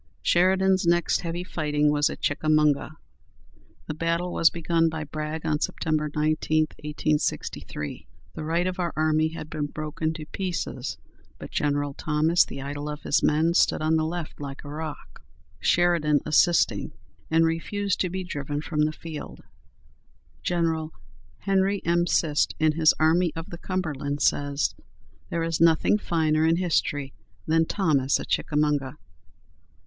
Sheridan's 0.23 0.87
next 0.87 1.21
heavy 1.21 1.43
fighting 1.43 1.91
was 1.91 2.09
at 2.09 2.21
Chickamauga. 2.21 2.97
The 3.85 3.93
battle 3.93 4.33
was 4.33 4.49
begun 4.49 4.89
by 4.89 5.03
Bragg 5.03 5.45
on 5.45 5.59
Sept. 5.59 5.85
19, 5.85 6.61
1863. 6.63 8.07
The 8.33 8.43
right 8.43 8.65
of 8.65 8.79
our 8.79 8.93
army 8.95 9.27
had 9.27 9.47
been 9.47 9.67
broken 9.67 10.11
to 10.15 10.25
pieces, 10.25 10.97
but 11.37 11.51
General 11.51 11.93
Thomas, 11.93 12.43
the 12.43 12.63
idol 12.63 12.89
of 12.89 13.03
his 13.03 13.21
men, 13.21 13.53
stood 13.53 13.83
on 13.83 13.95
the 13.95 14.03
left 14.03 14.41
like 14.41 14.63
a 14.63 14.69
rock, 14.71 15.21
Sheridan 15.59 16.21
assisting, 16.25 16.93
and 17.29 17.45
refused 17.45 18.01
to 18.01 18.09
be 18.09 18.23
driven 18.23 18.59
from 18.59 18.85
the 18.85 18.91
field. 18.91 19.43
General 20.41 20.93
Henry 21.41 21.79
M. 21.85 22.07
Cist, 22.07 22.55
in 22.59 22.71
his 22.71 22.91
"Army 22.99 23.33
of 23.35 23.51
the 23.51 23.59
Cumberland" 23.59 24.19
says, 24.19 24.73
"There 25.29 25.43
is 25.43 25.61
nothing 25.61 25.99
finer 25.99 26.43
in 26.43 26.55
history 26.55 27.13
than 27.45 27.65
Thomas 27.67 28.19
at 28.19 28.29
Chickamauga." 28.29 28.97